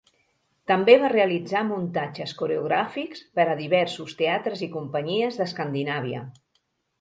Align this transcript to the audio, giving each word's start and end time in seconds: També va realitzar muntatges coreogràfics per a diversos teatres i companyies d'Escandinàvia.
També 0.69 0.93
va 1.01 1.09
realitzar 1.11 1.59
muntatges 1.67 2.33
coreogràfics 2.39 3.21
per 3.41 3.45
a 3.53 3.59
diversos 3.61 4.17
teatres 4.23 4.65
i 4.69 4.71
companyies 4.79 5.39
d'Escandinàvia. 5.43 6.25